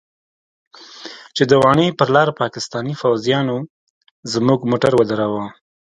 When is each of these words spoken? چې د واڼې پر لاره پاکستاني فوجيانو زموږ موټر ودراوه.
چې 1.35 1.43
د 1.49 1.51
واڼې 1.63 1.87
پر 1.99 2.07
لاره 2.15 2.33
پاکستاني 2.41 2.93
فوجيانو 3.01 3.57
زموږ 4.33 4.59
موټر 4.69 4.93
ودراوه. 4.95 5.45